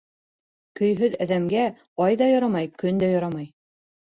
[0.79, 1.67] Көйһөҙ әҙәмгә
[2.07, 3.49] ай ҙа ярамай, көн дә ярамай.